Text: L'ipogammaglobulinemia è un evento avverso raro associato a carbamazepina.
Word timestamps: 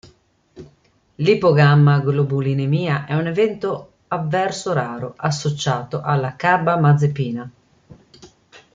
L'ipogammaglobulinemia 1.17 3.05
è 3.05 3.13
un 3.13 3.27
evento 3.27 3.91
avverso 4.07 4.73
raro 4.73 5.13
associato 5.15 6.01
a 6.01 6.31
carbamazepina. 6.31 7.51